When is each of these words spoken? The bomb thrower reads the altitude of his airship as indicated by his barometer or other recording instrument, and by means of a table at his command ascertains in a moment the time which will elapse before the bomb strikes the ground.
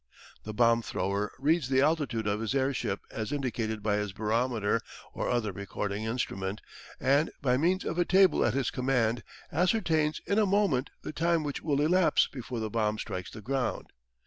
The 0.45 0.51
bomb 0.55 0.81
thrower 0.81 1.31
reads 1.37 1.69
the 1.69 1.81
altitude 1.81 2.25
of 2.25 2.39
his 2.39 2.55
airship 2.55 3.01
as 3.11 3.31
indicated 3.31 3.83
by 3.83 3.97
his 3.97 4.13
barometer 4.13 4.81
or 5.13 5.29
other 5.29 5.51
recording 5.51 6.05
instrument, 6.05 6.59
and 6.99 7.29
by 7.39 7.55
means 7.55 7.85
of 7.85 7.99
a 7.99 8.03
table 8.05 8.43
at 8.43 8.55
his 8.55 8.71
command 8.71 9.21
ascertains 9.51 10.19
in 10.25 10.39
a 10.39 10.47
moment 10.47 10.89
the 11.03 11.13
time 11.13 11.43
which 11.43 11.61
will 11.61 11.81
elapse 11.81 12.25
before 12.27 12.59
the 12.59 12.71
bomb 12.71 12.97
strikes 12.97 13.29
the 13.29 13.41
ground. 13.41 13.93